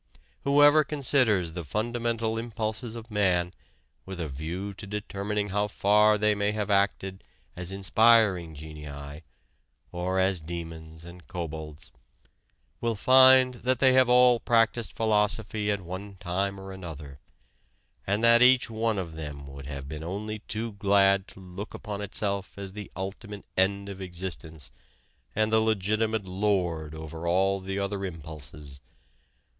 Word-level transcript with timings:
Whoever 0.45 0.83
considers 0.83 1.51
the 1.51 1.63
fundamental 1.63 2.35
impulses 2.39 2.95
of 2.95 3.11
man 3.11 3.53
with 4.03 4.19
a 4.19 4.27
view 4.27 4.73
to 4.73 4.87
determining 4.87 5.49
how 5.49 5.67
far 5.67 6.17
they 6.17 6.33
may 6.33 6.53
have 6.53 6.71
acted 6.71 7.23
as 7.55 7.69
inspiring 7.69 8.55
genii 8.55 9.21
(or 9.91 10.19
as 10.19 10.39
demons 10.39 11.05
and 11.05 11.27
cobolds) 11.27 11.91
will 12.79 12.95
find 12.95 13.53
that 13.61 13.77
they 13.77 13.93
have 13.93 14.09
all 14.09 14.39
practiced 14.39 14.95
philosophy 14.95 15.69
at 15.69 15.81
one 15.81 16.15
time 16.15 16.59
or 16.59 16.71
another, 16.71 17.19
and 18.07 18.23
that 18.23 18.41
each 18.41 18.71
one 18.71 18.97
of 18.97 19.13
them 19.13 19.45
would 19.45 19.67
have 19.67 19.87
been 19.87 20.03
only 20.03 20.39
too 20.39 20.71
glad 20.71 21.27
to 21.27 21.39
look 21.39 21.75
upon 21.75 22.01
itself 22.01 22.57
as 22.57 22.73
the 22.73 22.91
ultimate 22.95 23.45
end 23.55 23.87
of 23.87 24.01
existence 24.01 24.71
and 25.35 25.53
the 25.53 25.59
legitimate 25.61 26.25
lord 26.25 26.95
over 26.95 27.27
all 27.27 27.59
the 27.61 27.77
other 27.77 28.03
impulses. 28.03 28.81